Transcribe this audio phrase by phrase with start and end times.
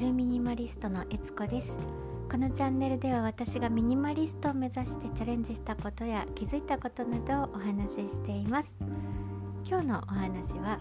[0.00, 1.76] るミニマリストのえつこです。
[2.30, 8.74] このチャンネルでは私がミニマリストを目指してチャレンジしたことや気づいたことなどをお話ししています。
[9.68, 10.80] 今日のお話は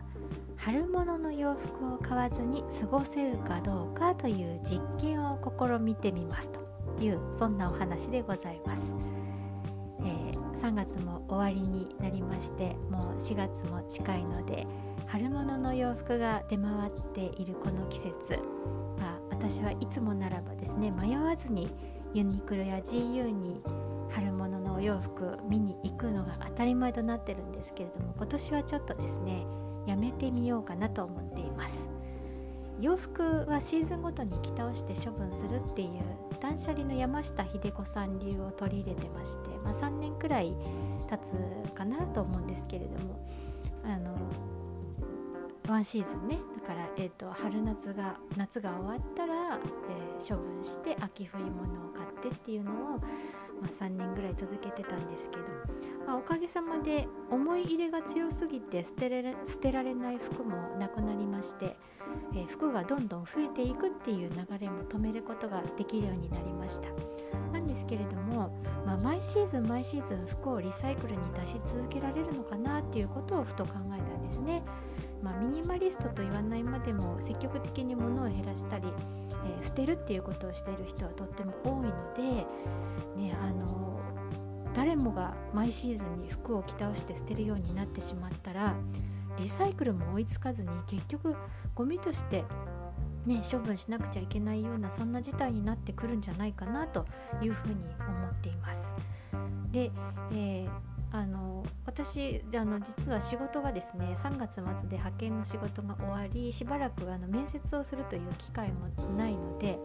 [0.55, 6.69] 春物の洋服を買わずに過ごせるかどうかという実験を試みてみますと。
[7.03, 8.83] いうそんなお話でございます、
[9.99, 14.67] えー、3月も終わりになりましてもう4月も近いので
[15.11, 18.39] 春物の洋服が出回っているこの季節、
[18.99, 21.67] まあ、私はいつもならばですね迷わずに
[22.13, 23.57] ユニクロや GU に
[24.11, 29.47] 春物のお洋服見に行くのが当たり前となってるんですけれども今年はちょっとですね
[29.87, 31.89] やめてみようかなと思っています。
[32.79, 35.89] 洋服はシーズンごとに着倒して処分するっていう
[36.39, 40.53] 断捨離の山下秀子さん流を取り入れてまして、まあ、3年くらい
[41.09, 43.19] 経つかなと思うんですけれども
[43.83, 44.18] あの
[45.69, 52.99] ワンシーズンねだから、えーと、春夏が夏が終わったら、えー、処分して秋冬物を買ってっていうのを、ま
[53.65, 55.43] あ、3年ぐらい続けてたんですけど、
[56.07, 61.77] まあ、おかげさまで思い入れが強すぎて捨てれ捨てられない服もなくなりまして、
[62.33, 66.89] えー、服がどんどん増えていくっていう流れも止めることができるようになりました
[67.53, 74.63] なんですけれども、まあ、毎シーズン毎シーズン服をリサイクルに出し続けられるのかなっていうことをふと考えたんですね。
[75.21, 78.87] まあ、ミニマリストと言わないまでも積極的に物を減らしたり、
[79.57, 82.45] えー、捨てるっていうことをしている人はとっても多いので、
[83.21, 83.99] ね、あの
[84.73, 88.75] 誰もが毎シーズンに服を着倒して捨てるようになってしまったら
[89.37, 91.35] リサイクルも追いつかずに結局
[91.75, 92.43] ゴミとして
[93.25, 97.05] ね、処分しなくちゃいけないようなそんな事態になってくるんじゃないかなと
[97.41, 98.91] いうふうに思っています。
[99.71, 99.91] で、
[100.31, 109.79] えーあの私あの実は仕事がですね3月末で派遣の仕事が終わりしばらくあの面接をするという機会もないので、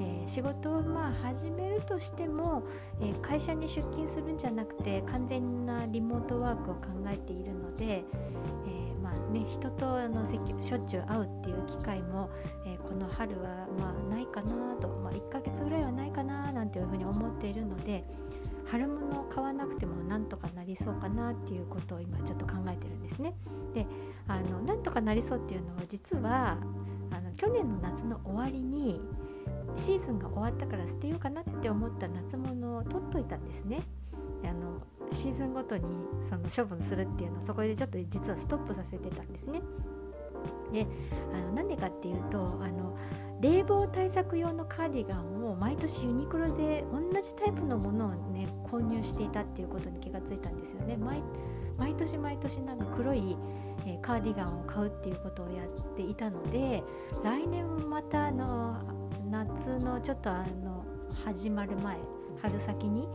[0.00, 2.62] えー、仕事をまあ始めるとしても、
[3.00, 12.30] えー、会社に出勤するんじゃなくて完全なリモートワークを考えているので、えー、まあね、人とあのしょっちゅう会うっていう機会も、
[12.64, 18.04] えこの春はまあないかなと、まあ、1ヶ月ぐらいはないかななんていうふうに思っているので。
[18.66, 23.34] 春物を買わなくてもなんとかなりそうかなっていうことを今ちょっと考えてるんですね。
[23.74, 23.86] で
[24.28, 26.58] あのなんとかなりそうっていうのは実は
[27.12, 29.00] あの去年の夏の終わりに
[29.76, 33.82] シーズンが終わったから捨てようかなって思った夏物を取っといたんですね。
[34.44, 34.80] あの
[35.12, 35.84] シーズンごとに
[36.28, 39.60] その処分するっていうのをそこでちょっと実はストップさせてたんですね。
[40.72, 40.86] で
[41.32, 42.96] あのなんでかっていうとあの
[43.40, 51.22] 冷房対策用のカーディガンを毎年ユニクロで同じタイプのものをね購入していたっていうことに気がついたんですよね毎
[51.94, 53.36] 年毎年なんか黒い、
[53.86, 56.82] えー、カーディガンを買うっていうことをやっていたので
[57.22, 58.76] 来年またあの
[59.30, 60.84] 夏のちょっとあの
[61.24, 61.96] 始まる前
[62.40, 63.08] 春先に、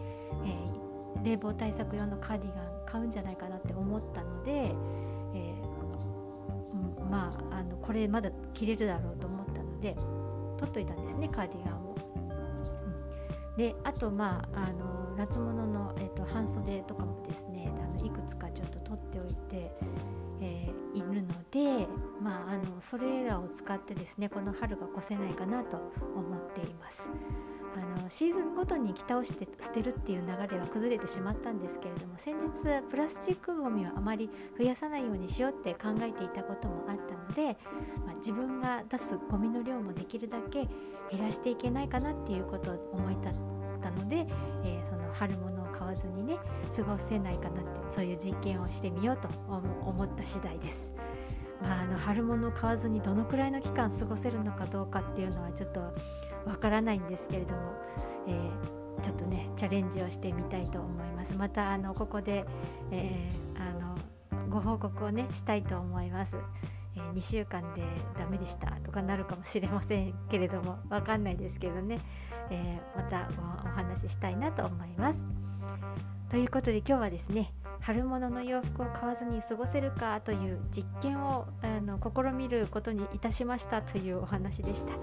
[0.45, 9.95] えー、冷房対策用のカーディガン買うんじゃないかなって思ったので、えー、うん、まああのこれまだ着れるだろうと思ったので
[10.57, 11.90] 取っといたんですねカーディガンを。
[13.57, 19.71] であとまああの夏物の、えーと、半袖とかもですねあのいくつかちょっと取っておいて、
[20.41, 21.87] えー、いるので、
[22.21, 25.77] まあ、あのそれらを使ってですねこの春が越せないかなと
[26.15, 27.09] 思っています。
[27.73, 32.49] あのシーズンごとに着倒して捨てるっていう流れは崩れてしまったんですけれども先日
[32.89, 37.57] プラスチックごみをあまり増やさないようにしようって考えていたこともあったので、
[38.05, 40.67] まあ、自分が出すゴミの量もできるだけ
[41.11, 43.50] 減らしていけないかなっていうことを思い立っ
[43.81, 44.25] たので、
[44.63, 46.37] えー、その春物を買わずにね
[46.75, 50.91] 過ごせないかなってそういう実験をしてみようと思った次第です。
[51.61, 55.79] まあ、あの春物を買わずにどのくらいの期間過ごせるのかどうかっていうのはちょっと
[56.45, 57.73] わからないんですけれども、
[58.27, 62.45] えー、ちょっとねチャレンジをしてみたいと思いますまたあのここで、
[62.89, 63.95] えー、あの
[64.49, 66.35] ご報告をねしたいと思います、
[66.95, 67.83] えー、2週間で
[68.17, 71.99] ダメでしたとかなるかもしれませんけれども わかんないですけどね、
[72.49, 73.29] えまた
[73.63, 75.19] お話ししたいなと思います。
[76.29, 84.93] ということで今日はですね春物の洋服を買わずに過ごせるかという実験をあの試みることにいたしましたというお話でした。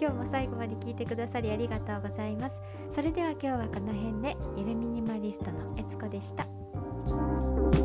[0.00, 2.60] 今日も最後まで聞いてくださりありがとうございます。
[2.90, 7.83] それでは今日はこの辺でゆるミニマリストのえつこでした。